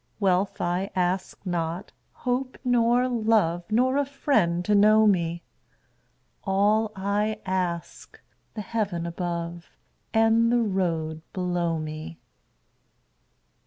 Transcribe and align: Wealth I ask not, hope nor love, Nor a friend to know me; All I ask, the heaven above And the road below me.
Wealth 0.19 0.59
I 0.59 0.89
ask 0.95 1.37
not, 1.45 1.91
hope 2.11 2.57
nor 2.65 3.07
love, 3.07 3.65
Nor 3.69 3.97
a 3.97 4.05
friend 4.07 4.65
to 4.65 4.73
know 4.73 5.05
me; 5.05 5.43
All 6.43 6.91
I 6.95 7.39
ask, 7.45 8.19
the 8.55 8.61
heaven 8.61 9.05
above 9.05 9.69
And 10.11 10.51
the 10.51 10.63
road 10.63 11.21
below 11.33 11.77
me. 11.77 12.17